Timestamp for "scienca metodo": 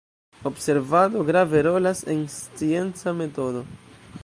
2.27-3.65